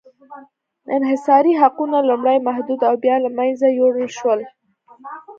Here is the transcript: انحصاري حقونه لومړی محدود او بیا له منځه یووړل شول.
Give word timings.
انحصاري 0.97 1.51
حقونه 1.61 1.97
لومړی 2.09 2.37
محدود 2.47 2.79
او 2.89 2.93
بیا 3.03 3.15
له 3.23 3.29
منځه 3.37 3.65
یووړل 3.69 4.09
شول. 4.17 4.39